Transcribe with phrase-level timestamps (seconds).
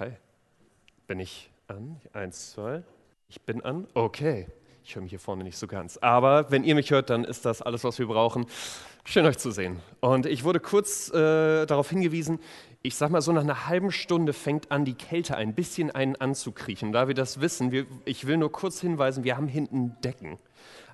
[0.00, 0.12] Hi.
[1.08, 2.00] Bin ich an?
[2.12, 2.84] Eins, zwei.
[3.28, 3.88] Ich bin an.
[3.94, 4.46] Okay.
[4.84, 5.96] Ich höre mich hier vorne nicht so ganz.
[5.96, 8.46] Aber wenn ihr mich hört, dann ist das alles, was wir brauchen.
[9.04, 9.80] Schön euch zu sehen.
[9.98, 12.38] Und ich wurde kurz äh, darauf hingewiesen,
[12.82, 16.14] ich sag mal so nach einer halben Stunde fängt an, die Kälte ein bisschen einen
[16.14, 16.92] anzukriechen.
[16.92, 20.38] Da wir das wissen, wir, ich will nur kurz hinweisen, wir haben hinten Decken.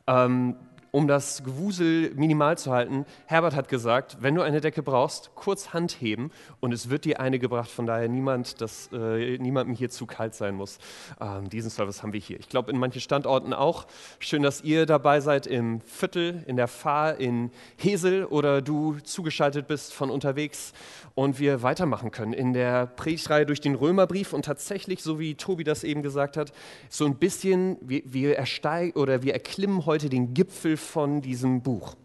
[0.06, 0.56] Ähm,
[0.94, 5.72] um das Gewusel minimal zu halten, Herbert hat gesagt, wenn du eine Decke brauchst, kurz
[5.72, 6.30] Hand heben
[6.60, 7.68] und es wird dir eine gebracht.
[7.68, 10.78] Von daher niemand, dass äh, niemandem hier zu kalt sein muss.
[11.20, 12.38] Ähm, diesen Service haben wir hier.
[12.38, 13.88] Ich glaube in manchen Standorten auch.
[14.20, 19.66] Schön, dass ihr dabei seid im Viertel, in der Fahr, in Hesel oder du zugeschaltet
[19.66, 20.74] bist von unterwegs
[21.16, 25.64] und wir weitermachen können in der Predigtreihe durch den Römerbrief und tatsächlich, so wie Tobi
[25.64, 26.52] das eben gesagt hat,
[26.88, 31.96] so ein bisschen, wir, wir ersteigen oder wir erklimmen heute den Gipfel von diesem Buch.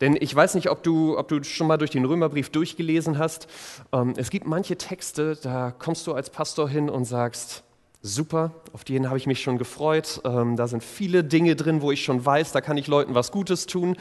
[0.00, 3.46] Denn ich weiß nicht, ob du, ob du schon mal durch den Römerbrief durchgelesen hast.
[3.92, 7.62] Ähm, es gibt manche Texte, da kommst du als Pastor hin und sagst,
[8.02, 10.20] super, auf den habe ich mich schon gefreut.
[10.24, 13.32] Ähm, da sind viele Dinge drin, wo ich schon weiß, da kann ich Leuten was
[13.32, 13.96] Gutes tun.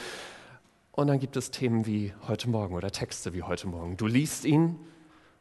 [0.91, 3.97] Und dann gibt es Themen wie heute Morgen oder Texte wie heute Morgen.
[3.97, 4.77] Du liest ihn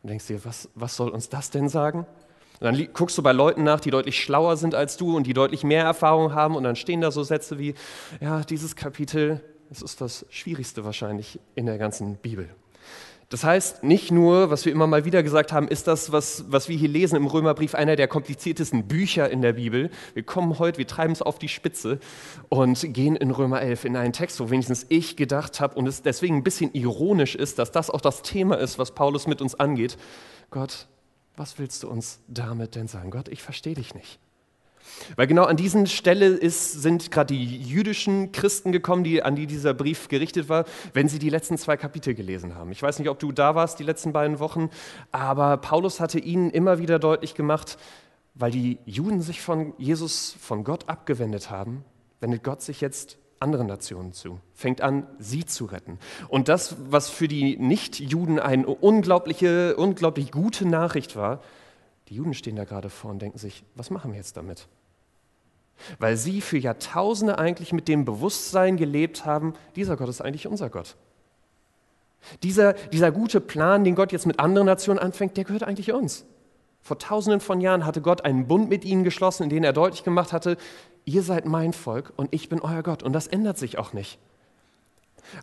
[0.02, 2.06] und denkst dir, was, was soll uns das denn sagen?
[2.62, 5.34] Und dann guckst du bei Leuten nach, die deutlich schlauer sind als du und die
[5.34, 7.74] deutlich mehr Erfahrung haben und dann stehen da so Sätze wie,
[8.20, 12.48] ja, dieses Kapitel, das ist das Schwierigste wahrscheinlich in der ganzen Bibel.
[13.30, 16.68] Das heißt, nicht nur, was wir immer mal wieder gesagt haben, ist das, was, was
[16.68, 19.90] wir hier lesen im Römerbrief, einer der kompliziertesten Bücher in der Bibel.
[20.14, 21.98] Wir kommen heute, wir treiben es auf die Spitze
[22.48, 26.02] und gehen in Römer 11 in einen Text, wo wenigstens ich gedacht habe und es
[26.02, 29.58] deswegen ein bisschen ironisch ist, dass das auch das Thema ist, was Paulus mit uns
[29.58, 29.96] angeht.
[30.50, 30.86] Gott,
[31.36, 33.10] was willst du uns damit denn sagen?
[33.10, 34.18] Gott, ich verstehe dich nicht.
[35.16, 39.46] Weil genau an diesen Stelle ist, sind gerade die jüdischen Christen gekommen, die, an die
[39.46, 42.72] dieser Brief gerichtet war, wenn sie die letzten zwei Kapitel gelesen haben.
[42.72, 44.70] Ich weiß nicht, ob du da warst die letzten beiden Wochen,
[45.10, 47.78] aber Paulus hatte ihnen immer wieder deutlich gemacht,
[48.34, 51.84] weil die Juden sich von Jesus, von Gott abgewendet haben,
[52.20, 55.98] wendet Gott sich jetzt anderen Nationen zu, fängt an, sie zu retten.
[56.28, 61.42] Und das, was für die Nichtjuden eine unglaubliche, unglaublich gute Nachricht war,
[62.08, 64.68] die Juden stehen da gerade vor und denken sich, was machen wir jetzt damit?
[65.98, 70.70] Weil sie für Jahrtausende eigentlich mit dem Bewusstsein gelebt haben, dieser Gott ist eigentlich unser
[70.70, 70.96] Gott.
[72.42, 76.24] Dieser, dieser gute Plan, den Gott jetzt mit anderen Nationen anfängt, der gehört eigentlich uns.
[76.80, 80.02] Vor tausenden von Jahren hatte Gott einen Bund mit ihnen geschlossen, in dem er deutlich
[80.02, 80.56] gemacht hatte,
[81.04, 83.02] ihr seid mein Volk und ich bin euer Gott.
[83.02, 84.18] Und das ändert sich auch nicht.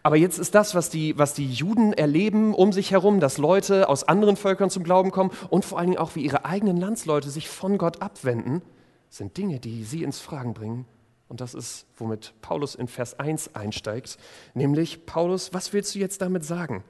[0.04, 3.90] Aber jetzt ist das, was die, was die Juden erleben um sich herum, dass Leute
[3.90, 7.30] aus anderen Völkern zum Glauben kommen und vor allen Dingen auch wie ihre eigenen Landsleute
[7.30, 8.62] sich von Gott abwenden,
[9.10, 10.86] sind Dinge, die sie ins Fragen bringen.
[11.28, 14.18] Und das ist, womit Paulus in Vers 1 einsteigt,
[14.54, 16.84] nämlich, Paulus, was willst du jetzt damit sagen?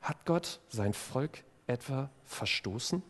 [0.00, 3.02] Hat Gott sein Volk etwa verstoßen?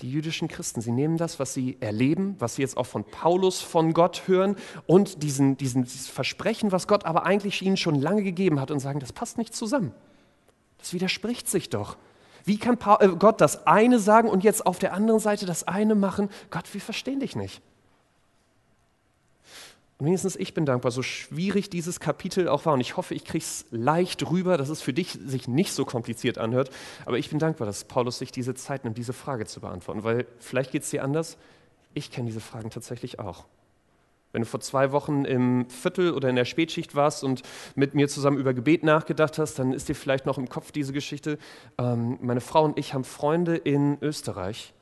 [0.00, 3.60] Die jüdischen Christen, sie nehmen das, was sie erleben, was sie jetzt auch von Paulus
[3.60, 4.56] von Gott hören
[4.86, 8.80] und diesen, diesen, dieses Versprechen, was Gott aber eigentlich ihnen schon lange gegeben hat und
[8.80, 9.92] sagen, das passt nicht zusammen.
[10.78, 11.96] Das widerspricht sich doch.
[12.44, 15.94] Wie kann äh, Gott das eine sagen und jetzt auf der anderen Seite das eine
[15.94, 16.30] machen?
[16.50, 17.60] Gott, wir verstehen dich nicht.
[19.98, 22.74] Und wenigstens ich bin dankbar, so schwierig dieses Kapitel auch war.
[22.74, 25.84] Und ich hoffe, ich kriege es leicht rüber, dass es für dich sich nicht so
[25.84, 26.70] kompliziert anhört.
[27.04, 30.04] Aber ich bin dankbar, dass Paulus sich diese Zeit nimmt, diese Frage zu beantworten.
[30.04, 31.36] Weil vielleicht geht es dir anders.
[31.94, 33.46] Ich kenne diese Fragen tatsächlich auch.
[34.30, 37.42] Wenn du vor zwei Wochen im Viertel oder in der Spätschicht warst und
[37.74, 40.92] mit mir zusammen über Gebet nachgedacht hast, dann ist dir vielleicht noch im Kopf diese
[40.92, 41.38] Geschichte.
[41.78, 44.74] Ähm, meine Frau und ich haben Freunde in Österreich,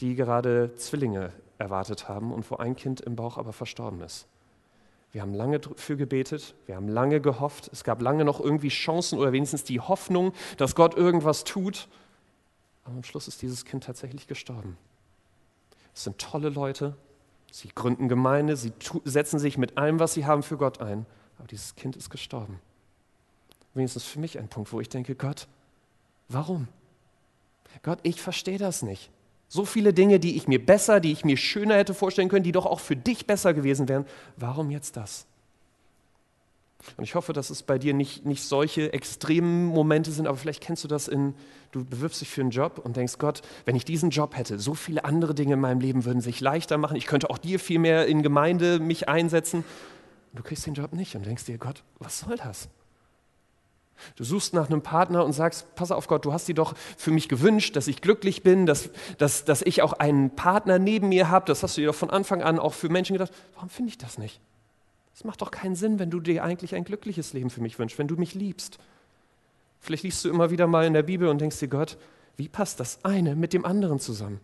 [0.00, 4.26] die gerade Zwillinge erwartet haben und wo ein Kind im Bauch aber verstorben ist.
[5.14, 9.16] Wir haben lange für gebetet, wir haben lange gehofft, es gab lange noch irgendwie Chancen
[9.16, 11.86] oder wenigstens die Hoffnung, dass Gott irgendwas tut.
[12.82, 14.76] Aber am Schluss ist dieses Kind tatsächlich gestorben.
[15.94, 16.96] Es sind tolle Leute,
[17.52, 18.72] sie gründen Gemeinde, sie
[19.04, 21.06] setzen sich mit allem, was sie haben, für Gott ein.
[21.38, 22.58] Aber dieses Kind ist gestorben.
[23.72, 25.46] Wenigstens für mich ein Punkt, wo ich denke, Gott,
[26.28, 26.66] warum?
[27.84, 29.12] Gott, ich verstehe das nicht.
[29.54, 32.50] So viele Dinge, die ich mir besser, die ich mir schöner hätte vorstellen können, die
[32.50, 34.04] doch auch für dich besser gewesen wären.
[34.36, 35.26] Warum jetzt das?
[36.96, 40.60] Und ich hoffe, dass es bei dir nicht, nicht solche extremen Momente sind, aber vielleicht
[40.60, 41.36] kennst du das in,
[41.70, 44.74] du bewirbst dich für einen Job und denkst, Gott, wenn ich diesen Job hätte, so
[44.74, 46.96] viele andere Dinge in meinem Leben würden sich leichter machen.
[46.96, 49.64] Ich könnte auch dir viel mehr in Gemeinde mich einsetzen.
[50.32, 52.68] Du kriegst den Job nicht und denkst dir, Gott, was soll das?
[54.16, 57.10] Du suchst nach einem Partner und sagst, pass auf Gott, du hast dir doch für
[57.10, 61.30] mich gewünscht, dass ich glücklich bin, dass, dass, dass ich auch einen Partner neben mir
[61.30, 61.46] habe.
[61.46, 63.32] Das hast du dir doch von Anfang an auch für Menschen gedacht.
[63.54, 64.40] Warum finde ich das nicht?
[65.14, 67.98] Es macht doch keinen Sinn, wenn du dir eigentlich ein glückliches Leben für mich wünschst,
[67.98, 68.78] wenn du mich liebst.
[69.80, 71.96] Vielleicht liest du immer wieder mal in der Bibel und denkst dir, Gott,
[72.36, 74.40] Wie passt das eine mit dem anderen zusammen?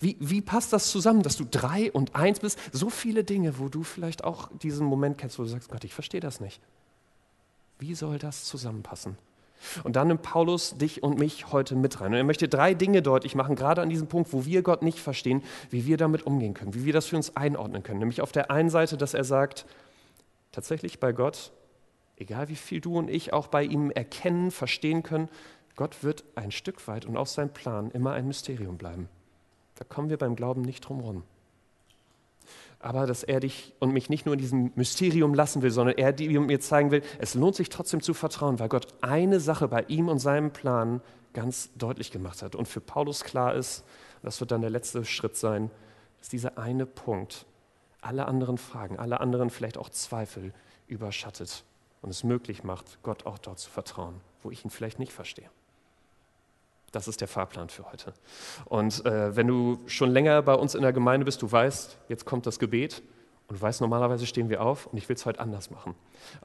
[0.00, 2.58] Wie, wie passt das zusammen, dass du drei und eins bist?
[2.72, 5.94] So viele Dinge, wo du vielleicht auch diesen Moment kennst, wo du sagst, Gott, ich
[5.94, 6.60] verstehe das nicht.
[7.86, 9.18] Wie soll das zusammenpassen?
[9.82, 12.12] Und dann nimmt Paulus dich und mich heute mit rein.
[12.12, 15.00] Und er möchte drei Dinge deutlich machen, gerade an diesem Punkt, wo wir Gott nicht
[15.00, 17.98] verstehen, wie wir damit umgehen können, wie wir das für uns einordnen können.
[17.98, 19.66] Nämlich auf der einen Seite, dass er sagt,
[20.50, 21.52] tatsächlich bei Gott,
[22.16, 25.28] egal wie viel du und ich auch bei ihm erkennen, verstehen können,
[25.76, 29.10] Gott wird ein Stück weit und auch sein Plan immer ein Mysterium bleiben.
[29.74, 31.22] Da kommen wir beim Glauben nicht drum herum
[32.84, 36.12] aber dass er dich und mich nicht nur in diesem Mysterium lassen will, sondern er
[36.40, 40.08] mir zeigen will, es lohnt sich trotzdem zu vertrauen, weil Gott eine Sache bei ihm
[40.08, 41.00] und seinem Plan
[41.32, 42.54] ganz deutlich gemacht hat.
[42.54, 43.84] Und für Paulus klar ist,
[44.22, 45.70] das wird dann der letzte Schritt sein,
[46.18, 47.46] dass dieser eine Punkt
[48.02, 50.52] alle anderen Fragen, alle anderen vielleicht auch Zweifel
[50.86, 51.64] überschattet
[52.02, 55.48] und es möglich macht, Gott auch dort zu vertrauen, wo ich ihn vielleicht nicht verstehe.
[56.94, 58.14] Das ist der Fahrplan für heute.
[58.66, 62.24] Und äh, wenn du schon länger bei uns in der Gemeinde bist, du weißt, jetzt
[62.24, 63.02] kommt das Gebet
[63.48, 65.96] und du weißt, normalerweise stehen wir auf und ich will es heute anders machen.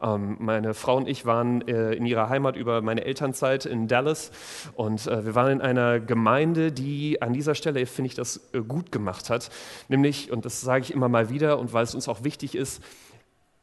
[0.02, 4.32] Ähm, meine Frau und ich waren äh, in ihrer Heimat über meine Elternzeit in Dallas
[4.74, 8.62] und äh, wir waren in einer Gemeinde, die an dieser Stelle, finde ich, das äh,
[8.62, 9.52] gut gemacht hat.
[9.88, 12.84] Nämlich, und das sage ich immer mal wieder und weil es uns auch wichtig ist,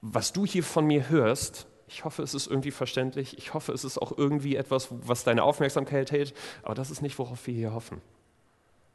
[0.01, 3.39] was du hier von mir hörst, ich hoffe, es ist irgendwie verständlich.
[3.39, 6.35] Ich hoffe, es ist auch irgendwie etwas, was deine Aufmerksamkeit hält.
[6.63, 8.01] Aber das ist nicht, worauf wir hier hoffen.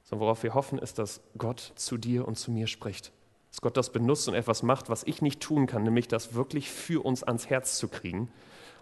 [0.04, 3.12] Sondern worauf wir hoffen, ist, dass Gott zu dir und zu mir spricht.
[3.50, 6.70] Dass Gott das benutzt und etwas macht, was ich nicht tun kann, nämlich das wirklich
[6.70, 8.30] für uns ans Herz zu kriegen.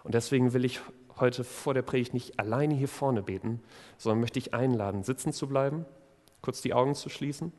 [0.02, 0.80] Und deswegen will ich
[1.18, 3.62] heute vor der Predigt nicht alleine hier vorne beten,
[3.98, 5.84] sondern möchte ich einladen, sitzen zu bleiben,
[6.40, 7.52] kurz die Augen zu schließen.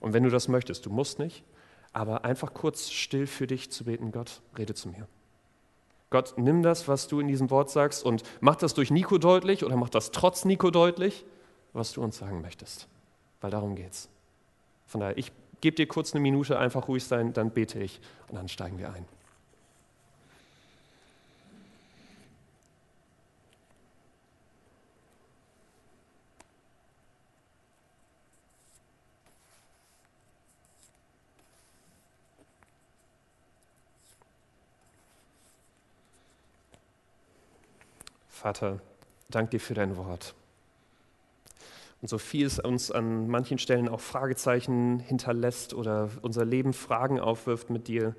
[0.00, 1.44] Und wenn du das möchtest, du musst nicht,
[1.92, 5.08] aber einfach kurz still für dich zu beten, Gott, rede zu mir.
[6.14, 9.64] Gott, nimm das, was du in diesem Wort sagst und mach das durch Nico deutlich
[9.64, 11.24] oder mach das trotz Nico deutlich,
[11.72, 12.86] was du uns sagen möchtest.
[13.40, 14.08] Weil darum geht's.
[14.86, 18.36] Von daher, ich gebe dir kurz eine Minute, einfach ruhig sein, dann bete ich und
[18.36, 19.06] dann steigen wir ein.
[38.44, 38.78] Vater,
[39.30, 40.34] danke dir für dein Wort.
[42.02, 47.18] Und so viel es uns an manchen Stellen auch Fragezeichen hinterlässt oder unser Leben Fragen
[47.18, 48.14] aufwirft mit dir,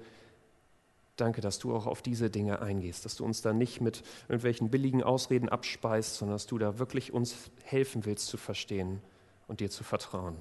[1.16, 4.72] danke, dass du auch auf diese Dinge eingehst, dass du uns da nicht mit irgendwelchen
[4.72, 9.04] billigen Ausreden abspeist, sondern dass du da wirklich uns helfen willst zu verstehen
[9.48, 10.38] und dir zu vertrauen.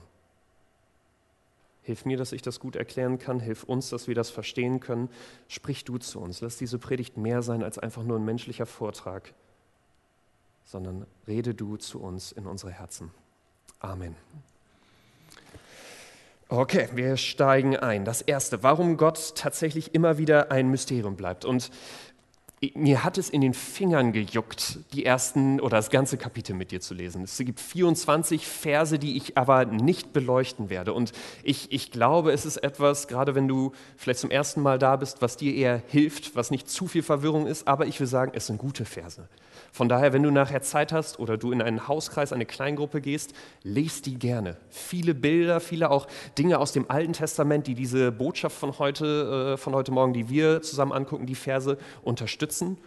[1.82, 3.38] Hilf mir, dass ich das gut erklären kann.
[3.38, 5.10] Hilf uns, dass wir das verstehen können.
[5.46, 6.40] Sprich du zu uns.
[6.40, 9.34] Lass diese Predigt mehr sein als einfach nur ein menschlicher Vortrag,
[10.64, 13.10] sondern rede du zu uns in unsere Herzen.
[13.80, 14.16] Amen.
[16.48, 18.04] Okay, wir steigen ein.
[18.04, 21.44] Das erste, warum Gott tatsächlich immer wieder ein Mysterium bleibt.
[21.44, 21.70] Und
[22.74, 26.80] mir hat es in den Fingern gejuckt, die ersten oder das ganze Kapitel mit dir
[26.80, 27.24] zu lesen.
[27.24, 30.92] Es gibt 24 Verse, die ich aber nicht beleuchten werde.
[30.92, 31.12] Und
[31.42, 35.20] ich, ich glaube, es ist etwas, gerade wenn du vielleicht zum ersten Mal da bist,
[35.20, 37.68] was dir eher hilft, was nicht zu viel Verwirrung ist.
[37.68, 39.28] Aber ich will sagen, es sind gute Verse.
[39.74, 43.32] Von daher, wenn du nachher Zeit hast oder du in einen Hauskreis, eine Kleingruppe gehst,
[43.64, 44.56] lest die gerne.
[44.70, 46.06] Viele Bilder, viele auch
[46.38, 50.28] Dinge aus dem Alten Testament, die diese Botschaft von heute, äh, von heute Morgen, die
[50.28, 52.78] wir zusammen angucken, die Verse unterstützen.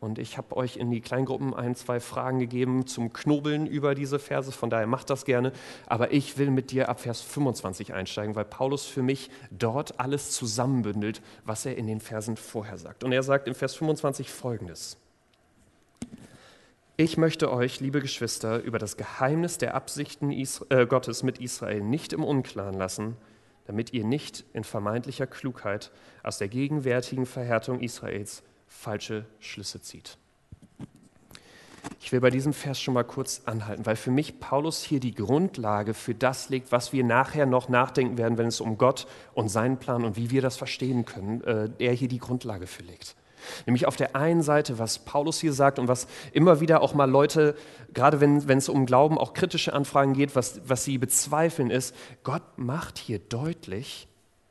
[0.00, 4.18] Und ich habe euch in die Kleingruppen ein, zwei Fragen gegeben zum Knobeln über diese
[4.18, 5.50] Verse, von daher macht das gerne.
[5.86, 10.32] Aber ich will mit dir ab Vers 25 einsteigen, weil Paulus für mich dort alles
[10.32, 13.02] zusammenbündelt, was er in den Versen vorher sagt.
[13.02, 14.98] Und er sagt im Vers 25 folgendes.
[16.96, 22.12] Ich möchte euch, liebe Geschwister, über das Geheimnis der Absichten äh, Gottes mit Israel nicht
[22.12, 23.16] im Unklaren lassen,
[23.66, 25.90] damit ihr nicht in vermeintlicher Klugheit
[26.22, 30.18] aus der gegenwärtigen Verhärtung Israels falsche Schlüsse zieht.
[32.00, 35.16] Ich will bei diesem Vers schon mal kurz anhalten, weil für mich Paulus hier die
[35.16, 39.48] Grundlage für das legt, was wir nachher noch nachdenken werden, wenn es um Gott und
[39.48, 43.16] seinen Plan und wie wir das verstehen können, äh, er hier die Grundlage für legt.
[43.66, 47.10] Nämlich auf der einen Seite, was Paulus hier sagt und was immer wieder auch mal
[47.10, 47.54] Leute,
[47.92, 52.42] gerade wenn, es um Glauben, auch kritische Anfragen geht, was, was sie bezweifeln, ist, Gott
[52.56, 54.08] macht hier deutlich,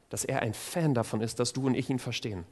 [0.09, 2.45] dass er ein Fan davon ist, dass du und ich ihn verstehen.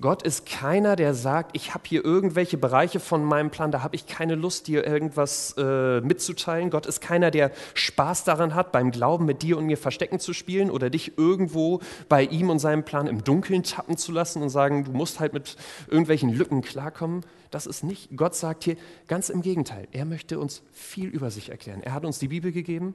[0.00, 3.96] Gott ist keiner, der sagt, ich habe hier irgendwelche Bereiche von meinem Plan, da habe
[3.96, 6.70] ich keine Lust, dir irgendwas äh, mitzuteilen.
[6.70, 10.32] Gott ist keiner, der Spaß daran hat, beim Glauben mit dir und mir Verstecken zu
[10.32, 14.50] spielen oder dich irgendwo bei ihm und seinem Plan im Dunkeln tappen zu lassen und
[14.50, 15.56] sagen, du musst halt mit
[15.88, 17.24] irgendwelchen Lücken klarkommen.
[17.50, 18.16] Das ist nicht.
[18.16, 18.76] Gott sagt hier
[19.08, 19.88] ganz im Gegenteil.
[19.90, 21.82] Er möchte uns viel über sich erklären.
[21.82, 22.94] Er hat uns die Bibel gegeben.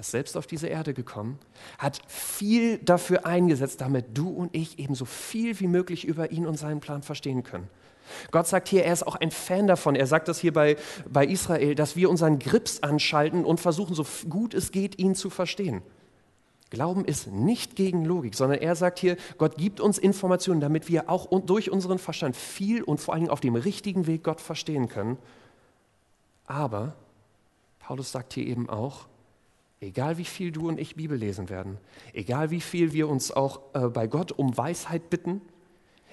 [0.00, 1.38] Er ist selbst auf diese Erde gekommen,
[1.76, 6.46] hat viel dafür eingesetzt, damit du und ich eben so viel wie möglich über ihn
[6.46, 7.68] und seinen Plan verstehen können.
[8.30, 9.94] Gott sagt hier, er ist auch ein Fan davon.
[9.94, 14.06] Er sagt das hier bei, bei Israel, dass wir unseren Grips anschalten und versuchen, so
[14.30, 15.82] gut es geht, ihn zu verstehen.
[16.70, 21.10] Glauben ist nicht gegen Logik, sondern er sagt hier, Gott gibt uns Informationen, damit wir
[21.10, 25.18] auch durch unseren Verstand viel und vor allem auf dem richtigen Weg Gott verstehen können.
[26.46, 26.94] Aber
[27.80, 29.09] Paulus sagt hier eben auch,
[29.80, 31.78] Egal wie viel du und ich Bibel lesen werden,
[32.12, 35.40] egal wie viel wir uns auch äh, bei Gott um Weisheit bitten,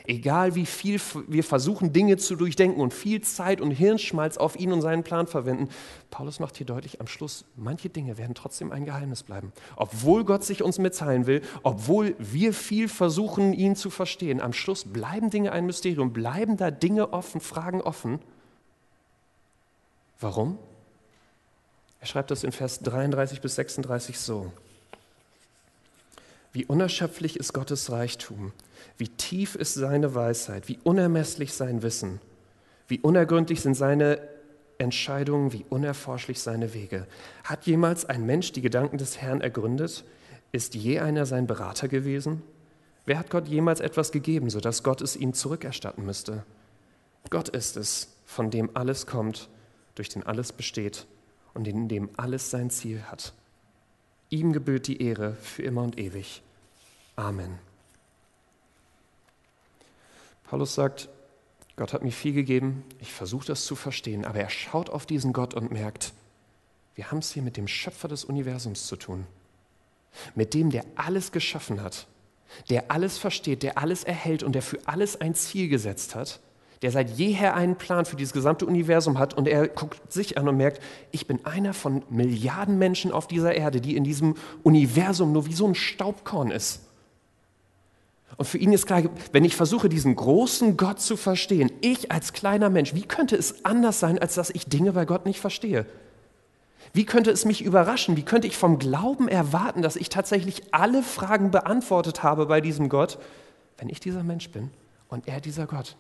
[0.06, 4.72] egal wie viel wir versuchen, Dinge zu durchdenken und viel Zeit und Hirnschmalz auf ihn
[4.72, 5.68] und seinen Plan verwenden,
[6.10, 9.52] Paulus macht hier deutlich am Schluss, manche Dinge werden trotzdem ein Geheimnis bleiben.
[9.76, 14.86] Obwohl Gott sich uns mitteilen will, obwohl wir viel versuchen, ihn zu verstehen, am Schluss
[14.86, 18.20] bleiben Dinge ein Mysterium, bleiben da Dinge offen, Fragen offen.
[20.22, 20.58] Warum?
[22.00, 24.52] Er schreibt das in Vers 33 bis 36 so.
[26.54, 28.52] Wie unerschöpflich ist Gottes Reichtum,
[28.98, 32.20] wie tief ist seine Weisheit, wie unermesslich sein Wissen,
[32.88, 34.20] wie unergründlich sind seine
[34.78, 37.06] Entscheidungen, wie unerforschlich seine Wege.
[37.44, 40.04] Hat jemals ein Mensch die Gedanken des Herrn ergründet?
[40.52, 42.42] Ist je einer sein Berater gewesen?
[43.06, 46.44] Wer hat Gott jemals etwas gegeben, sodass Gott es ihm zurückerstatten müsste?
[47.30, 49.50] Gott ist es, von dem alles kommt,
[49.96, 51.08] durch den alles besteht
[51.58, 53.34] und in dem alles sein Ziel hat.
[54.30, 56.44] Ihm gebührt die Ehre für immer und ewig.
[57.16, 57.58] Amen.
[60.44, 61.10] Paulus sagt,
[61.76, 65.34] Gott hat mir viel gegeben, ich versuche das zu verstehen, aber er schaut auf diesen
[65.34, 66.14] Gott und merkt,
[66.96, 69.26] wir haben es hier mit dem Schöpfer des Universums zu tun,
[70.36, 72.08] mit dem, der alles geschaffen hat,
[72.70, 76.40] der alles versteht, der alles erhält und der für alles ein Ziel gesetzt hat
[76.82, 80.48] der seit jeher einen Plan für dieses gesamte Universum hat und er guckt sich an
[80.48, 80.82] und merkt,
[81.12, 85.54] ich bin einer von Milliarden Menschen auf dieser Erde, die in diesem Universum nur wie
[85.54, 86.82] so ein Staubkorn ist.
[88.36, 92.34] Und für ihn ist klar, wenn ich versuche, diesen großen Gott zu verstehen, ich als
[92.34, 95.88] kleiner Mensch, wie könnte es anders sein, als dass ich Dinge bei Gott nicht verstehe?
[96.94, 98.16] Wie könnte es mich überraschen?
[98.16, 102.90] Wie könnte ich vom Glauben erwarten, dass ich tatsächlich alle Fragen beantwortet habe bei diesem
[102.90, 103.18] Gott,
[103.78, 104.70] wenn ich dieser Mensch bin
[105.10, 105.96] und er dieser Gott?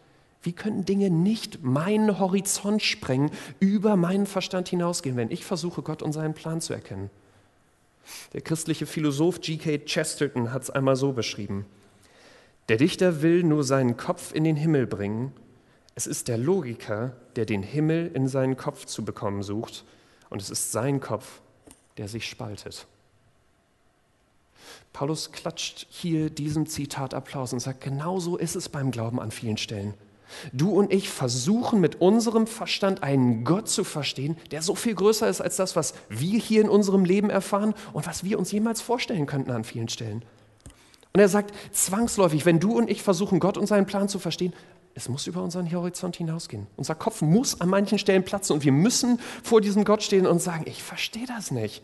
[0.48, 6.01] Wie könnten Dinge nicht meinen Horizont sprengen, über meinen Verstand hinausgehen, wenn ich versuche, Gott
[6.01, 7.10] und seinen Plan zu erkennen?
[8.32, 9.80] Der christliche Philosoph G.K.
[9.80, 11.66] Chesterton hat es einmal so beschrieben.
[12.70, 15.34] Der Dichter will nur seinen Kopf in den Himmel bringen.
[15.96, 19.84] Es ist der Logiker, der den Himmel in seinen Kopf zu bekommen sucht.
[20.30, 21.42] Und es ist sein Kopf,
[21.98, 22.88] der sich spaltet.
[24.94, 29.58] Paulus klatscht hier diesem Zitat Applaus und sagt, genauso ist es beim Glauben an vielen
[29.58, 29.94] Stellen.
[30.53, 35.27] Du und ich versuchen mit unserem Verstand einen Gott zu verstehen, der so viel größer
[35.27, 38.81] ist als das, was wir hier in unserem Leben erfahren und was wir uns jemals
[38.81, 40.24] vorstellen könnten an vielen Stellen.
[41.13, 44.53] Und er sagt, zwangsläufig, wenn du und ich versuchen, Gott und seinen Plan zu verstehen,
[44.93, 46.65] es muss über unseren Horizont hinausgehen.
[46.75, 50.41] Unser Kopf muss an manchen Stellen platzen und wir müssen vor diesem Gott stehen und
[50.41, 51.84] sagen, ich verstehe das nicht.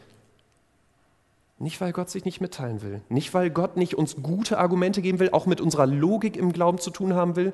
[1.60, 5.20] Nicht, weil Gott sich nicht mitteilen will, nicht, weil Gott nicht uns gute Argumente geben
[5.20, 7.54] will, auch mit unserer Logik im Glauben zu tun haben will,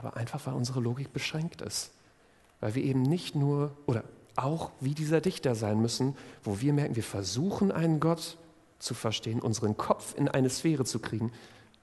[0.00, 1.90] aber einfach weil unsere Logik beschränkt ist.
[2.60, 4.02] Weil wir eben nicht nur oder
[4.34, 8.38] auch wie dieser Dichter sein müssen, wo wir merken, wir versuchen einen Gott
[8.78, 11.32] zu verstehen, unseren Kopf in eine Sphäre zu kriegen,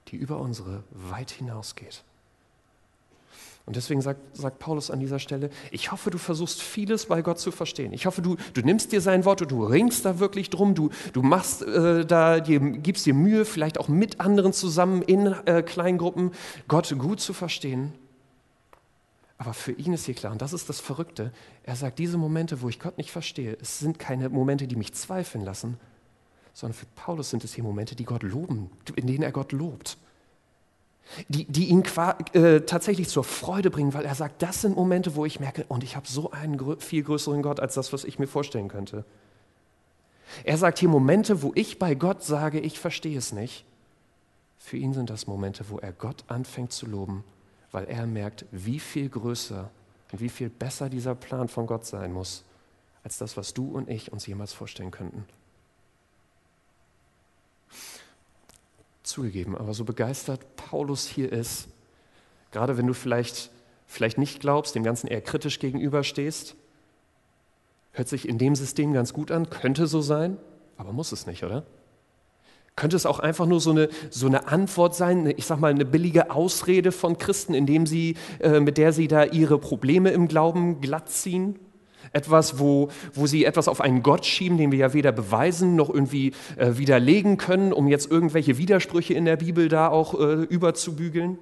[0.08, 2.02] die über unsere weit hinausgeht.
[3.66, 7.38] Und deswegen sagt, sagt, Paulus an dieser Stelle, ich hoffe, du versuchst vieles bei Gott
[7.38, 7.92] zu verstehen.
[7.92, 10.88] Ich hoffe, du, du nimmst dir sein Wort und du ringst da wirklich drum, du,
[11.12, 15.62] du machst äh, da, dir, gibst dir Mühe, vielleicht auch mit anderen zusammen in äh,
[15.62, 16.32] Kleingruppen,
[16.66, 17.92] Gott gut zu verstehen.
[19.38, 22.60] Aber für ihn ist hier klar, und das ist das Verrückte, er sagt, diese Momente,
[22.60, 25.78] wo ich Gott nicht verstehe, es sind keine Momente, die mich zweifeln lassen,
[26.52, 29.96] sondern für Paulus sind es hier Momente, die Gott loben, in denen er Gott lobt.
[31.28, 31.84] Die, die ihn
[32.34, 35.82] äh, tatsächlich zur Freude bringen, weil er sagt, das sind Momente, wo ich merke, und
[35.84, 39.04] ich habe so einen grö viel größeren Gott als das, was ich mir vorstellen könnte.
[40.44, 43.64] Er sagt hier Momente, wo ich bei Gott sage, ich verstehe es nicht.
[44.58, 47.24] Für ihn sind das Momente, wo er Gott anfängt zu loben
[47.72, 49.70] weil er merkt, wie viel größer
[50.12, 52.44] und wie viel besser dieser Plan von Gott sein muss,
[53.04, 55.24] als das, was du und ich uns jemals vorstellen könnten.
[59.02, 61.68] Zugegeben, aber so begeistert Paulus hier ist
[62.50, 63.50] Gerade wenn du vielleicht,
[63.86, 66.56] vielleicht nicht glaubst, dem Ganzen eher kritisch gegenüberstehst.
[67.92, 70.38] Hört sich in dem System ganz gut an, könnte so sein,
[70.76, 71.64] aber muss es nicht, oder?
[72.78, 75.84] Könnte es auch einfach nur so eine, so eine Antwort sein, ich sag mal, eine
[75.84, 80.80] billige Ausrede von Christen, indem sie, äh, mit der sie da ihre Probleme im Glauben
[80.80, 81.58] glatt ziehen?
[82.12, 85.90] Etwas, wo, wo sie etwas auf einen Gott schieben, den wir ja weder beweisen noch
[85.90, 91.38] irgendwie äh, widerlegen können, um jetzt irgendwelche Widersprüche in der Bibel da auch äh, überzubügeln?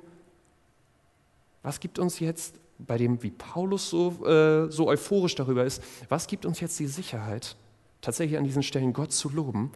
[1.62, 6.28] Was gibt uns jetzt, bei dem, wie Paulus so, äh, so euphorisch darüber ist, was
[6.28, 7.56] gibt uns jetzt die Sicherheit,
[8.00, 9.70] tatsächlich an diesen Stellen Gott zu loben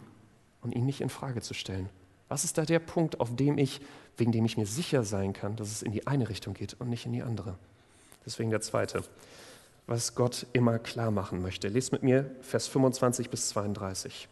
[0.61, 1.89] und ihn nicht in Frage zu stellen.
[2.29, 3.81] Was ist da der Punkt, auf dem ich,
[4.17, 6.89] wegen dem ich mir sicher sein kann, dass es in die eine Richtung geht und
[6.89, 7.55] nicht in die andere?
[8.25, 9.03] Deswegen der zweite,
[9.87, 11.67] was Gott immer klar machen möchte.
[11.67, 14.29] Lest mit mir Vers 25 bis 32.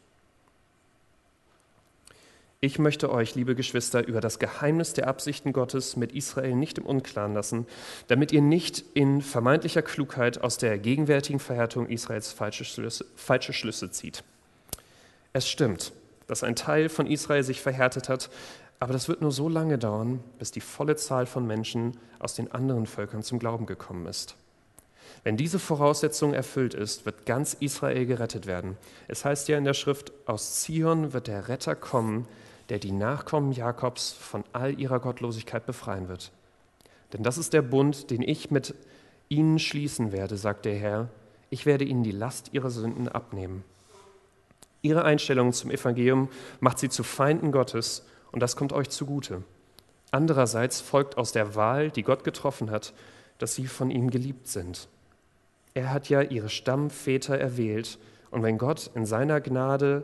[2.62, 6.86] Ich möchte euch, liebe Geschwister, über das Geheimnis der Absichten Gottes mit Israel nicht im
[6.86, 7.65] Unklaren lassen,
[8.07, 13.91] damit ihr nicht in vermeintlicher Klugheit aus der gegenwärtigen Verhärtung Israels falsche Schlüsse, falsche Schlüsse
[13.91, 14.25] zieht.
[15.31, 15.93] Es stimmt,
[16.29, 18.29] dass ein Teil von Israel sich verhärtet hat,
[18.79, 22.51] aber das wird nur so lange dauern, bis die volle Zahl von Menschen aus den
[22.51, 24.36] anderen Völkern zum Glauben gekommen ist.
[25.24, 28.77] Wenn diese Voraussetzung erfüllt ist, wird ganz Israel gerettet werden.
[29.07, 32.27] Es heißt ja in der Schrift, aus Zion wird der Retter kommen,
[32.69, 36.31] der die Nachkommen Jakobs von all ihrer Gottlosigkeit befreien wird.
[37.12, 38.75] Denn das ist der Bund, den ich mit
[39.29, 41.09] ihnen schließen werde, sagt der Herr.
[41.50, 43.63] Ich werde ihnen die Last ihrer Sünden abnehmen.
[44.81, 49.43] Ihre Einstellung zum Evangelium macht sie zu Feinden Gottes und das kommt euch zugute.
[50.12, 52.93] Andererseits folgt aus der Wahl, die Gott getroffen hat,
[53.38, 54.88] dass sie von ihm geliebt sind.
[55.74, 58.00] Er hat ja ihre Stammväter erwählt
[58.31, 60.03] und wenn Gott in seiner Gnade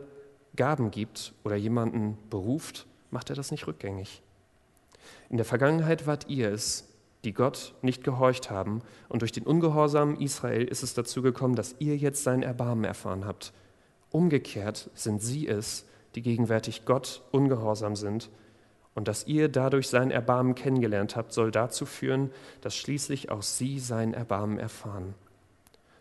[0.54, 4.22] Gaben gibt oder jemanden beruft, macht er das nicht rückgängig.
[5.28, 6.88] In der Vergangenheit wart ihr es,
[7.24, 11.74] die Gott nicht gehorcht haben, und durch den Ungehorsam Israel ist es dazu gekommen, dass
[11.78, 13.52] ihr jetzt sein Erbarmen erfahren habt.
[14.10, 15.84] Umgekehrt sind sie es,
[16.14, 18.30] die gegenwärtig Gott ungehorsam sind.
[18.94, 22.30] Und dass ihr dadurch sein Erbarmen kennengelernt habt, soll dazu führen,
[22.62, 25.14] dass schließlich auch sie sein Erbarmen erfahren.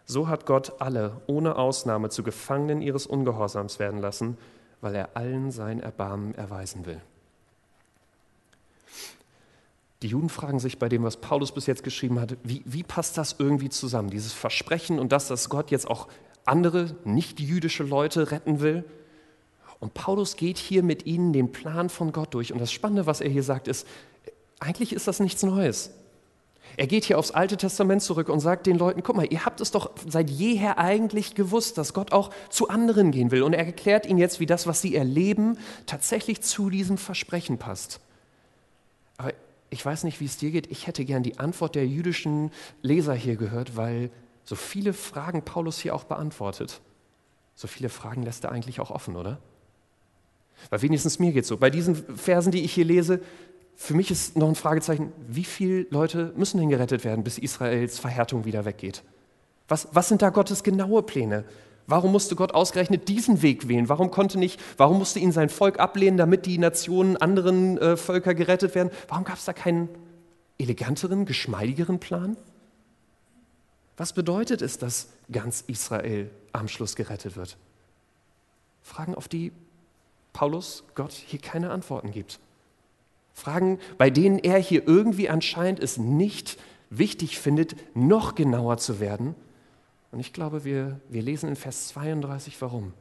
[0.06, 4.38] So hat Gott alle ohne Ausnahme zu Gefangenen ihres Ungehorsams werden lassen,
[4.80, 7.02] weil er allen sein Erbarmen erweisen will.
[10.02, 13.18] Die Juden fragen sich bei dem, was Paulus bis jetzt geschrieben hat, wie, wie passt
[13.18, 14.10] das irgendwie zusammen?
[14.10, 16.08] Dieses Versprechen und das, dass Gott jetzt auch
[16.46, 18.86] andere nicht-jüdische Leute retten will.
[19.80, 22.54] Und Paulus geht hier mit ihnen den Plan von Gott durch.
[22.54, 23.86] Und das Spannende, was er hier sagt, ist,
[24.60, 25.92] eigentlich ist das nichts Neues.
[26.78, 29.62] Er geht hier aufs Alte Testament zurück und sagt den Leuten, guck mal, ihr habt
[29.62, 33.44] es doch seit jeher eigentlich gewusst, dass Gott auch zu anderen gehen will.
[33.44, 38.00] Und er erklärt ihnen jetzt, wie das, was sie erleben, tatsächlich zu diesem Versprechen passt.
[39.18, 39.34] Aber
[39.70, 40.70] ich weiß nicht, wie es dir geht.
[40.72, 44.10] Ich hätte gern die Antwort der jüdischen Leser hier gehört, weil
[44.46, 46.82] so viele Fragen Paulus hier auch beantwortet,
[47.56, 49.40] so viele Fragen lässt er eigentlich auch offen, oder?
[50.70, 51.58] Weil wenigstens mir geht so.
[51.58, 53.22] Bei diesen Versen, die ich hier lese,
[53.76, 58.00] für mich ist noch ein Fragezeichen, wie viele Leute müssen denn gerettet werden, bis Israels
[58.00, 59.04] Verhärtung wieder weggeht?
[59.68, 61.44] Was, was sind da Gottes genaue Pläne?
[61.88, 63.90] Warum musste Gott ausgerechnet diesen Weg wählen?
[63.90, 68.34] Warum konnte nicht, warum musste ihn sein Volk ablehnen, damit die Nationen anderen äh, Völker
[68.34, 68.92] gerettet werden?
[69.08, 69.90] Warum gab es da keinen
[70.58, 72.38] eleganteren, geschmeidigeren Plan?
[73.98, 77.58] Was bedeutet es, dass ganz Israel am Schluss gerettet wird?
[78.82, 79.52] Fragen, auf die
[80.34, 82.40] Paulus Gott hier keine Antworten gibt.
[83.34, 86.58] Fragen, bei denen er hier irgendwie anscheinend es nicht
[86.90, 89.36] wichtig findet, noch genauer zu werden.
[90.12, 92.94] Und ich glaube, wir, wir lesen in Vers 32, warum.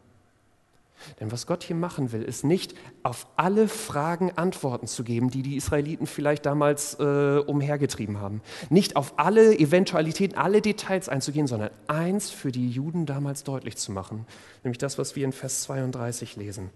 [1.20, 5.42] Denn was Gott hier machen will, ist nicht auf alle Fragen Antworten zu geben, die
[5.42, 8.40] die Israeliten vielleicht damals äh, umhergetrieben haben.
[8.70, 13.92] Nicht auf alle Eventualitäten, alle Details einzugehen, sondern eins für die Juden damals deutlich zu
[13.92, 14.26] machen.
[14.62, 16.70] Nämlich das, was wir in Vers 32 lesen.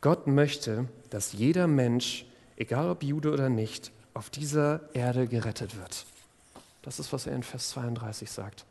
[0.00, 2.24] Gott möchte, dass jeder Mensch,
[2.56, 6.06] egal ob Jude oder nicht, auf dieser Erde gerettet wird.
[6.82, 8.64] Das ist, was er in Vers 32 sagt.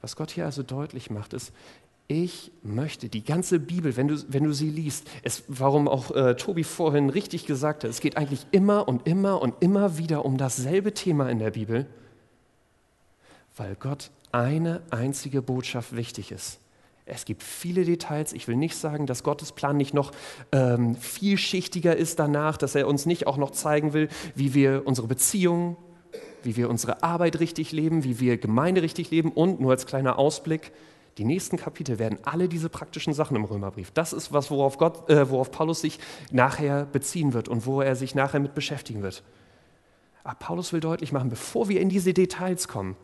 [0.00, 1.52] Was Gott hier also deutlich macht, ist,
[2.08, 6.36] ich möchte die ganze Bibel, wenn du, wenn du sie liest, es, warum auch äh,
[6.36, 10.38] Tobi vorhin richtig gesagt hat, es geht eigentlich immer und immer und immer wieder um
[10.38, 11.86] dasselbe Thema in der Bibel,
[13.56, 16.60] weil Gott eine einzige Botschaft wichtig ist.
[17.04, 18.32] Es gibt viele Details.
[18.32, 20.12] Ich will nicht sagen, dass Gottes Plan nicht noch
[20.52, 25.08] ähm, vielschichtiger ist danach, dass er uns nicht auch noch zeigen will, wie wir unsere
[25.08, 25.76] Beziehungen
[26.48, 30.18] wie wir unsere Arbeit richtig leben, wie wir Gemeinde richtig leben und, nur als kleiner
[30.18, 30.72] Ausblick,
[31.18, 33.90] Die nächsten Kapitel werden alle diese praktischen Sachen im Römerbrief.
[33.90, 35.98] Das ist was, worauf, Gott, äh, worauf Paulus sich
[36.30, 39.24] nachher beziehen wird und wo er sich nachher mit beschäftigen wird.
[40.22, 42.96] Aber Paulus will deutlich machen, bevor wir in diese Details kommen,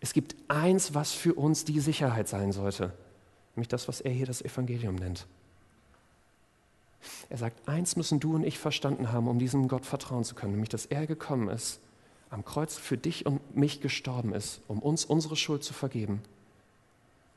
[0.00, 2.92] es gibt eins, was für uns die Sicherheit sein sollte,
[3.54, 5.26] nämlich das, was er hier das Evangelium nennt.
[7.28, 10.52] Er sagt, eins müssen du und ich verstanden haben, um diesem Gott vertrauen zu können,
[10.52, 11.80] nämlich dass er gekommen ist,
[12.30, 16.22] am Kreuz für dich und mich gestorben ist, um uns unsere Schuld zu vergeben.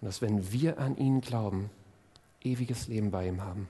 [0.02, 1.70] Und dass wenn wir an ihn glauben,
[2.44, 3.68] ewiges Leben bei ihm haben.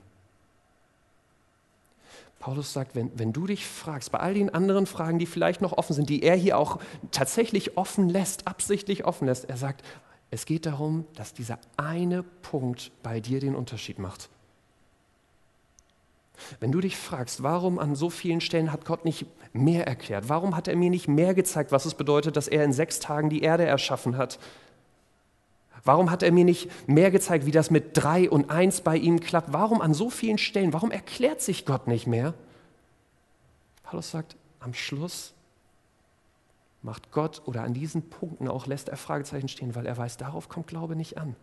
[2.38, 5.74] Paulus sagt, wenn, wenn du dich fragst, bei all den anderen Fragen, die vielleicht noch
[5.74, 6.80] offen sind, die er hier auch
[7.12, 9.84] tatsächlich offen lässt, absichtlich offen lässt, er sagt,
[10.32, 14.28] es geht darum, dass dieser eine Punkt bei dir den Unterschied macht.
[16.60, 20.28] Wenn du dich fragst, warum an so vielen Stellen hat Gott nicht mehr erklärt?
[20.28, 23.30] Warum hat er mir nicht mehr gezeigt, was es bedeutet, dass er in sechs Tagen
[23.30, 24.38] die Erde erschaffen hat?
[25.84, 29.20] Warum hat er mir nicht mehr gezeigt, wie das mit drei und eins bei ihm
[29.20, 29.52] klappt?
[29.52, 30.72] Warum an so vielen Stellen?
[30.72, 32.34] Warum erklärt sich Gott nicht mehr?
[33.82, 35.34] Paulus sagt, am Schluss
[36.82, 40.48] macht Gott oder an diesen Punkten auch lässt er Fragezeichen stehen, weil er weiß, darauf
[40.48, 41.34] kommt Glaube nicht an.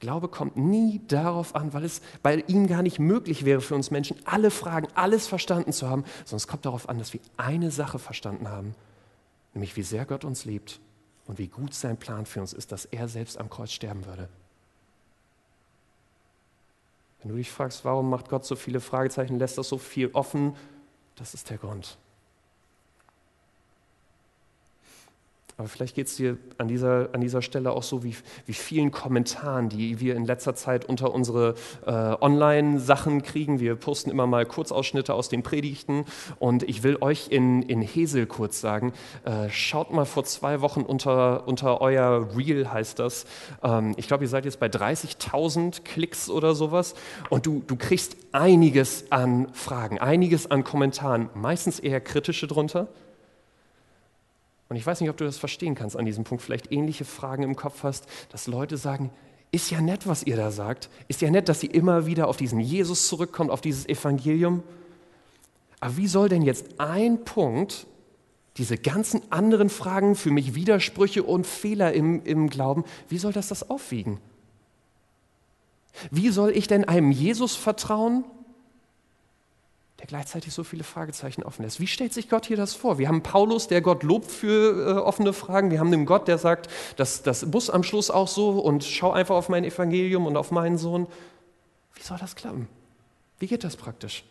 [0.00, 3.90] Glaube kommt nie darauf an, weil es bei ihm gar nicht möglich wäre für uns
[3.90, 7.70] Menschen, alle Fragen, alles verstanden zu haben, sondern es kommt darauf an, dass wir eine
[7.70, 8.74] Sache verstanden haben,
[9.52, 10.80] nämlich wie sehr Gott uns liebt
[11.26, 14.28] und wie gut sein Plan für uns ist, dass er selbst am Kreuz sterben würde.
[17.20, 20.54] Wenn du dich fragst, warum macht Gott so viele Fragezeichen, lässt das so viel offen,
[21.16, 21.96] das ist der Grund.
[25.56, 28.90] Aber vielleicht geht es dir an dieser, an dieser Stelle auch so wie, wie vielen
[28.90, 31.54] Kommentaren, die wir in letzter Zeit unter unsere
[31.86, 33.60] äh, Online-Sachen kriegen.
[33.60, 36.06] Wir posten immer mal Kurzausschnitte aus den Predigten.
[36.40, 38.92] Und ich will euch in, in Hesel kurz sagen,
[39.24, 43.24] äh, schaut mal vor zwei Wochen unter, unter euer Reel, heißt das.
[43.62, 46.94] Ähm, ich glaube, ihr seid jetzt bei 30.000 Klicks oder sowas.
[47.30, 52.88] Und du, du kriegst einiges an Fragen, einiges an Kommentaren, meistens eher kritische drunter.
[54.74, 57.44] Und ich weiß nicht, ob du das verstehen kannst an diesem Punkt, vielleicht ähnliche Fragen
[57.44, 59.12] im Kopf hast, dass Leute sagen,
[59.52, 62.36] ist ja nett, was ihr da sagt, ist ja nett, dass sie immer wieder auf
[62.36, 64.64] diesen Jesus zurückkommt, auf dieses Evangelium.
[65.78, 67.86] Aber wie soll denn jetzt ein Punkt
[68.56, 73.46] diese ganzen anderen Fragen für mich Widersprüche und Fehler im, im Glauben, wie soll das
[73.46, 74.18] das aufwiegen?
[76.10, 78.24] Wie soll ich denn einem Jesus vertrauen,
[80.04, 81.80] der gleichzeitig so viele Fragezeichen offen lässt.
[81.80, 82.98] Wie stellt sich Gott hier das vor?
[82.98, 85.70] Wir haben Paulus, der Gott lobt für äh, offene Fragen.
[85.70, 89.12] Wir haben den Gott, der sagt, das, das muss am Schluss auch so und schau
[89.12, 91.06] einfach auf mein Evangelium und auf meinen Sohn.
[91.94, 92.68] Wie soll das klappen?
[93.38, 94.24] Wie geht das praktisch?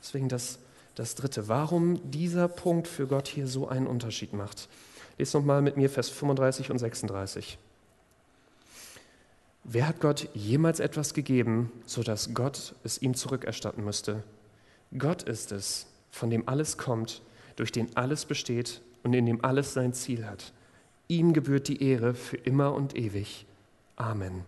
[0.00, 0.58] Deswegen das,
[0.94, 1.48] das Dritte.
[1.48, 4.70] Warum dieser Punkt für Gott hier so einen Unterschied macht.
[5.18, 7.58] Lest nochmal mit mir Vers 35 und 36.
[9.64, 14.24] Wer hat Gott jemals etwas gegeben, sodass Gott es ihm zurückerstatten müsste?
[14.98, 17.22] Gott ist es, von dem alles kommt,
[17.56, 20.52] durch den alles besteht und in dem alles sein Ziel hat.
[21.08, 23.46] Ihm gebührt die Ehre für immer und ewig.
[23.96, 24.44] Amen.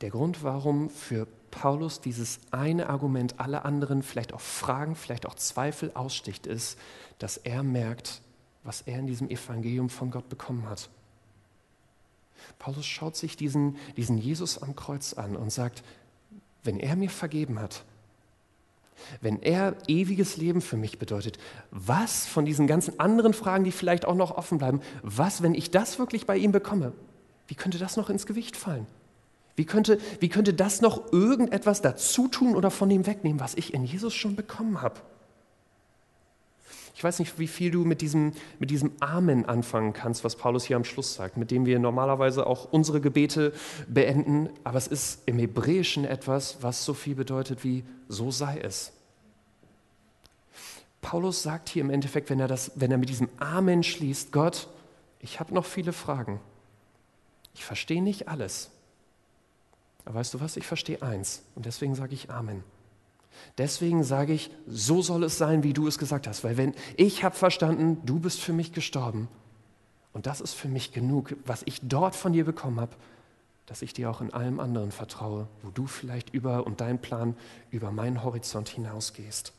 [0.00, 5.34] Der Grund, warum für Paulus dieses eine Argument alle anderen vielleicht auch Fragen, vielleicht auch
[5.34, 6.78] Zweifel aussticht, ist,
[7.18, 8.20] dass er merkt,
[8.62, 10.90] was er in diesem Evangelium von Gott bekommen hat.
[12.58, 15.82] Paulus schaut sich diesen, diesen Jesus am Kreuz an und sagt,
[16.66, 17.84] wenn er mir vergeben hat,
[19.20, 21.38] wenn er ewiges Leben für mich bedeutet,
[21.70, 25.70] was von diesen ganzen anderen Fragen, die vielleicht auch noch offen bleiben, was, wenn ich
[25.70, 26.92] das wirklich bei ihm bekomme,
[27.46, 28.86] wie könnte das noch ins Gewicht fallen?
[29.54, 33.72] Wie könnte, wie könnte das noch irgendetwas dazu tun oder von ihm wegnehmen, was ich
[33.72, 35.00] in Jesus schon bekommen habe?
[36.96, 40.64] Ich weiß nicht, wie viel du mit diesem, mit diesem Amen anfangen kannst, was Paulus
[40.64, 43.52] hier am Schluss sagt, mit dem wir normalerweise auch unsere Gebete
[43.86, 48.92] beenden, aber es ist im Hebräischen etwas, was so viel bedeutet wie so sei es.
[51.02, 54.66] Paulus sagt hier im Endeffekt, wenn er, das, wenn er mit diesem Amen schließt, Gott,
[55.20, 56.40] ich habe noch viele Fragen.
[57.52, 58.70] Ich verstehe nicht alles.
[60.06, 62.64] Aber weißt du was, ich verstehe eins und deswegen sage ich Amen.
[63.58, 66.44] Deswegen sage ich, so soll es sein, wie du es gesagt hast.
[66.44, 69.28] Weil wenn ich habe verstanden, du bist für mich gestorben
[70.12, 72.96] und das ist für mich genug, was ich dort von dir bekommen habe,
[73.66, 77.36] dass ich dir auch in allem anderen vertraue, wo du vielleicht über und dein Plan
[77.70, 79.52] über meinen Horizont hinausgehst.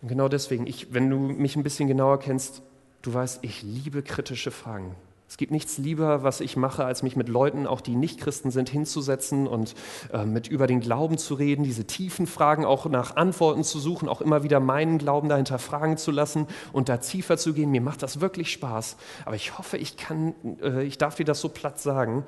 [0.00, 2.62] Und genau deswegen, ich, wenn du mich ein bisschen genauer kennst,
[3.02, 4.94] du weißt, ich liebe kritische Fragen.
[5.34, 8.52] Es gibt nichts lieber, was ich mache, als mich mit Leuten, auch die nicht Christen
[8.52, 9.74] sind, hinzusetzen und
[10.12, 14.08] äh, mit über den Glauben zu reden, diese tiefen Fragen auch nach Antworten zu suchen,
[14.08, 17.72] auch immer wieder meinen Glauben dahinter fragen zu lassen und da tiefer zu gehen.
[17.72, 18.96] Mir macht das wirklich Spaß.
[19.24, 22.24] Aber ich hoffe, ich kann, äh, ich darf dir das so platt sagen.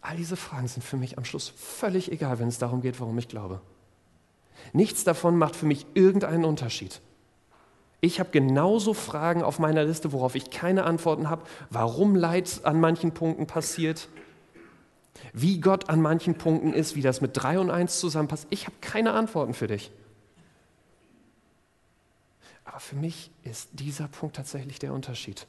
[0.00, 3.18] All diese Fragen sind für mich am Schluss völlig egal, wenn es darum geht, warum
[3.18, 3.62] ich glaube.
[4.72, 7.00] Nichts davon macht für mich irgendeinen Unterschied.
[8.00, 12.80] Ich habe genauso Fragen auf meiner Liste, worauf ich keine Antworten habe, warum Leid an
[12.80, 14.08] manchen Punkten passiert,
[15.32, 18.46] wie Gott an manchen Punkten ist, wie das mit 3 und 1 zusammenpasst.
[18.50, 19.90] Ich habe keine Antworten für dich.
[22.64, 25.46] Aber für mich ist dieser Punkt tatsächlich der Unterschied.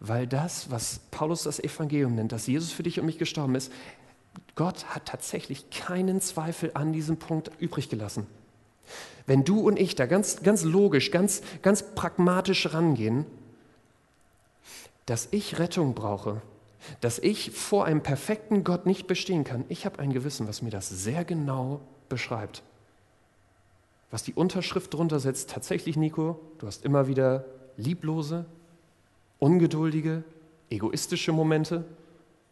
[0.00, 3.70] Weil das, was Paulus das Evangelium nennt, dass Jesus für dich und mich gestorben ist,
[4.56, 8.26] Gott hat tatsächlich keinen Zweifel an diesem Punkt übrig gelassen.
[9.26, 13.24] Wenn du und ich da ganz, ganz logisch, ganz, ganz pragmatisch rangehen,
[15.06, 16.42] dass ich Rettung brauche,
[17.00, 20.70] dass ich vor einem perfekten Gott nicht bestehen kann, ich habe ein Gewissen, was mir
[20.70, 22.62] das sehr genau beschreibt.
[24.10, 28.44] Was die Unterschrift drunter setzt, tatsächlich, Nico, du hast immer wieder lieblose,
[29.38, 30.22] ungeduldige,
[30.70, 31.84] egoistische Momente.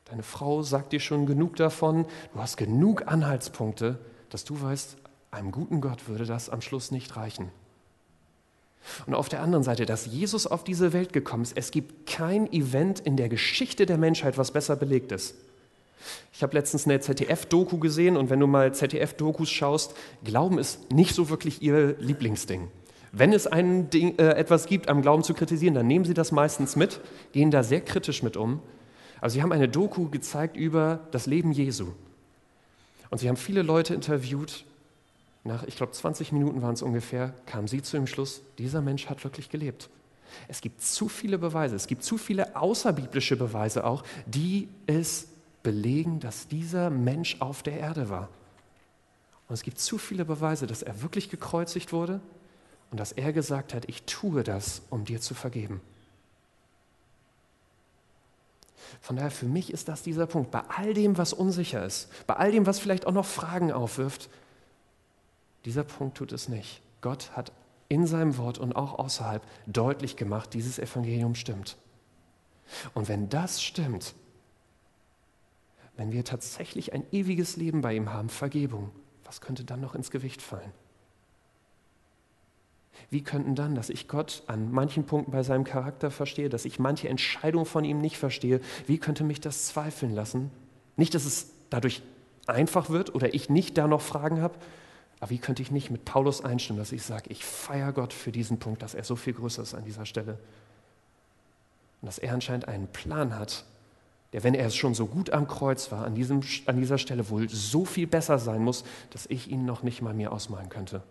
[0.06, 2.06] Deine Frau sagt dir schon genug davon.
[2.34, 3.98] Du hast genug Anhaltspunkte,
[4.30, 4.96] dass du weißt,
[5.32, 7.50] einem guten Gott würde das am Schluss nicht reichen.
[9.06, 12.52] Und auf der anderen Seite, dass Jesus auf diese Welt gekommen ist, es gibt kein
[12.52, 15.34] Event in der Geschichte der Menschheit, was besser belegt ist.
[16.32, 21.14] Ich habe letztens eine ZDF-Doku gesehen und wenn du mal ZDF-Dokus schaust, Glauben ist nicht
[21.14, 22.68] so wirklich ihr Lieblingsding.
[23.12, 26.32] Wenn es ein Ding, äh, etwas gibt, am Glauben zu kritisieren, dann nehmen sie das
[26.32, 27.00] meistens mit,
[27.32, 28.60] gehen da sehr kritisch mit um.
[29.20, 31.92] Also sie haben eine Doku gezeigt über das Leben Jesu.
[33.10, 34.64] Und sie haben viele Leute interviewt
[35.44, 39.08] nach, ich glaube, 20 Minuten waren es ungefähr, kam sie zu dem Schluss, dieser Mensch
[39.08, 39.90] hat wirklich gelebt.
[40.48, 45.28] Es gibt zu viele Beweise, es gibt zu viele außerbiblische Beweise auch, die es
[45.62, 48.28] belegen, dass dieser Mensch auf der Erde war.
[49.48, 52.20] Und es gibt zu viele Beweise, dass er wirklich gekreuzigt wurde
[52.90, 55.80] und dass er gesagt hat, ich tue das, um dir zu vergeben.
[59.00, 60.50] Von daher, für mich ist das dieser Punkt.
[60.50, 64.28] Bei all dem, was unsicher ist, bei all dem, was vielleicht auch noch Fragen aufwirft,
[65.64, 66.82] dieser Punkt tut es nicht.
[67.00, 67.52] Gott hat
[67.88, 71.76] in seinem Wort und auch außerhalb deutlich gemacht, dieses Evangelium stimmt.
[72.94, 74.14] Und wenn das stimmt,
[75.96, 78.90] wenn wir tatsächlich ein ewiges Leben bei ihm haben, Vergebung,
[79.24, 80.72] was könnte dann noch ins Gewicht fallen?
[83.10, 86.78] Wie könnten dann, dass ich Gott an manchen Punkten bei seinem Charakter verstehe, dass ich
[86.78, 90.50] manche Entscheidungen von ihm nicht verstehe, wie könnte mich das zweifeln lassen?
[90.96, 92.02] Nicht, dass es dadurch
[92.46, 94.54] einfach wird oder ich nicht da noch Fragen habe,
[95.22, 98.32] aber wie könnte ich nicht mit Paulus einstimmen, dass ich sage, ich feiere Gott für
[98.32, 100.32] diesen Punkt, dass er so viel größer ist an dieser Stelle.
[102.00, 103.64] Und dass er anscheinend einen Plan hat,
[104.32, 107.30] der, wenn er es schon so gut am Kreuz war, an, diesem, an dieser Stelle
[107.30, 111.04] wohl so viel besser sein muss, dass ich ihn noch nicht mal mir ausmalen könnte.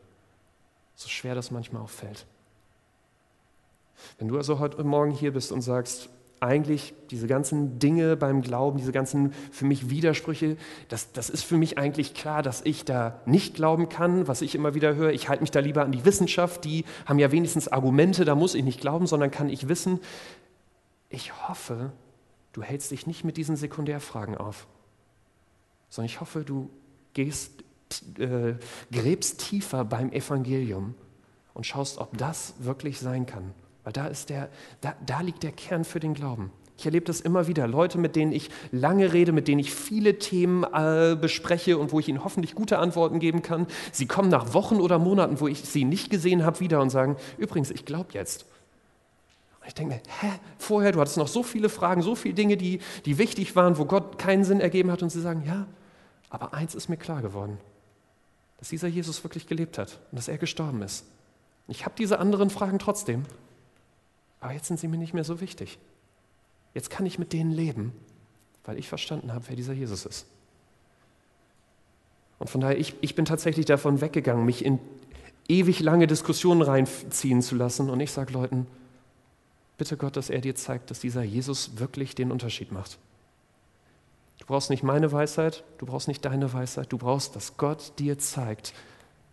[0.97, 2.25] So schwer das manchmal auch fällt.
[4.19, 6.09] Wenn du also heute Morgen hier bist und sagst,
[6.41, 10.57] eigentlich diese ganzen Dinge beim Glauben, diese ganzen für mich Widersprüche,
[10.89, 14.55] das, das ist für mich eigentlich klar, dass ich da nicht glauben kann, was ich
[14.55, 15.11] immer wieder höre.
[15.11, 18.55] Ich halte mich da lieber an die Wissenschaft, die haben ja wenigstens Argumente, da muss
[18.55, 19.99] ich nicht glauben, sondern kann ich wissen.
[21.09, 21.91] Ich hoffe,
[22.53, 24.65] du hältst dich nicht mit diesen Sekundärfragen auf,
[25.89, 26.71] sondern ich hoffe, du
[27.13, 27.63] gehst,
[28.17, 28.55] äh,
[28.91, 30.95] gräbst tiefer beim Evangelium
[31.53, 33.53] und schaust, ob das wirklich sein kann.
[33.83, 34.49] Weil da, ist der,
[34.81, 36.51] da, da liegt der Kern für den Glauben.
[36.77, 37.67] Ich erlebe das immer wieder.
[37.67, 41.99] Leute, mit denen ich lange rede, mit denen ich viele Themen äh, bespreche und wo
[41.99, 43.67] ich ihnen hoffentlich gute Antworten geben kann.
[43.91, 47.17] Sie kommen nach Wochen oder Monaten, wo ich sie nicht gesehen habe, wieder und sagen,
[47.37, 48.45] übrigens, ich glaube jetzt.
[49.61, 52.57] Und ich denke mir, hä, vorher, du hattest noch so viele Fragen, so viele Dinge,
[52.57, 55.03] die, die wichtig waren, wo Gott keinen Sinn ergeben hat.
[55.03, 55.67] Und sie sagen, ja,
[56.31, 57.59] aber eins ist mir klar geworden,
[58.57, 61.05] dass dieser Jesus wirklich gelebt hat und dass er gestorben ist.
[61.67, 63.23] Ich habe diese anderen Fragen trotzdem,
[64.41, 65.79] aber jetzt sind sie mir nicht mehr so wichtig.
[66.73, 67.93] Jetzt kann ich mit denen leben,
[68.65, 70.25] weil ich verstanden habe, wer dieser Jesus ist.
[72.39, 74.79] Und von daher, ich, ich bin tatsächlich davon weggegangen, mich in
[75.47, 77.89] ewig lange Diskussionen reinziehen zu lassen.
[77.89, 78.65] Und ich sage Leuten,
[79.77, 82.97] bitte Gott, dass er dir zeigt, dass dieser Jesus wirklich den Unterschied macht.
[84.39, 88.17] Du brauchst nicht meine Weisheit, du brauchst nicht deine Weisheit, du brauchst, dass Gott dir
[88.17, 88.73] zeigt,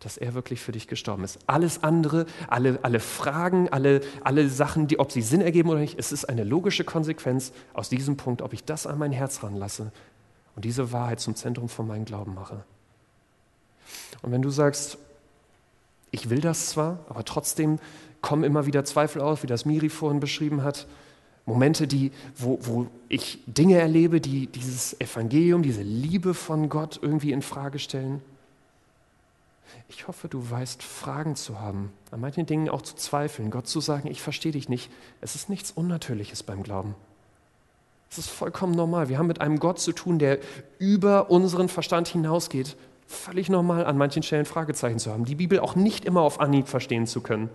[0.01, 1.39] dass er wirklich für dich gestorben ist.
[1.47, 5.99] Alles andere, alle, alle Fragen, alle, alle Sachen, die, ob sie Sinn ergeben oder nicht,
[5.99, 9.93] es ist eine logische Konsequenz aus diesem Punkt, ob ich das an mein Herz ranlasse
[10.55, 12.65] und diese Wahrheit zum Zentrum von meinem Glauben mache.
[14.23, 14.99] Und wenn du sagst,
[16.11, 17.79] ich will das zwar, aber trotzdem
[18.21, 20.87] kommen immer wieder Zweifel auf, wie das Miri vorhin beschrieben hat,
[21.49, 27.33] Momente, die, wo, wo ich Dinge erlebe, die dieses Evangelium, diese Liebe von Gott irgendwie
[27.33, 28.21] in Frage stellen.
[29.89, 33.81] Ich hoffe, du weißt, Fragen zu haben, an manchen Dingen auch zu zweifeln, Gott zu
[33.81, 34.91] sagen, ich verstehe dich nicht.
[35.21, 36.95] Es ist nichts Unnatürliches beim Glauben.
[38.11, 39.09] Es ist vollkommen normal.
[39.09, 40.39] Wir haben mit einem Gott zu tun, der
[40.79, 42.77] über unseren Verstand hinausgeht.
[43.07, 46.69] Völlig normal, an manchen Stellen Fragezeichen zu haben, die Bibel auch nicht immer auf Anhieb
[46.69, 47.51] verstehen zu können.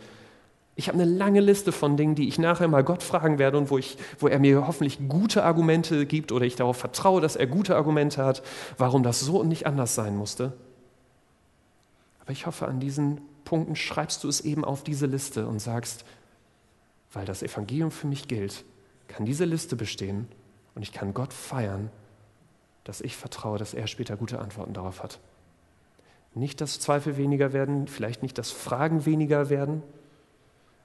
[0.75, 3.69] Ich habe eine lange Liste von Dingen, die ich nachher mal Gott fragen werde und
[3.69, 7.45] wo, ich, wo er mir hoffentlich gute Argumente gibt oder ich darauf vertraue, dass er
[7.45, 8.41] gute Argumente hat,
[8.79, 10.53] warum das so und nicht anders sein musste.
[12.23, 16.05] Aber ich hoffe, an diesen Punkten schreibst du es eben auf diese Liste und sagst,
[17.11, 18.65] weil das Evangelium für mich gilt,
[19.07, 20.27] kann diese Liste bestehen
[20.75, 21.91] und ich kann Gott feiern,
[22.83, 25.19] dass ich vertraue, dass er später gute Antworten darauf hat.
[26.33, 29.83] Nicht, dass Zweifel weniger werden, vielleicht nicht, dass Fragen weniger werden,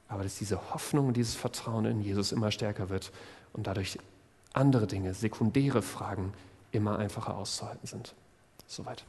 [0.09, 3.13] aber dass diese Hoffnung und dieses Vertrauen in Jesus immer stärker wird
[3.53, 3.99] und dadurch
[4.53, 6.33] andere Dinge, sekundäre Fragen
[6.73, 8.15] immer einfacher auszuhalten sind.
[8.67, 9.05] Soweit.